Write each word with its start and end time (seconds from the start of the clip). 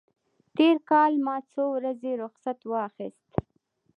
تېر 0.55 0.75
کال 0.89 1.13
ما 1.25 1.35
څو 1.51 1.63
ورځې 1.75 2.11
رخصت 2.23 2.59
واخیست. 2.69 3.29